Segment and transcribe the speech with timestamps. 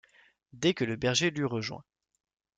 [0.53, 1.83] dès que le berger l’eut rejoint.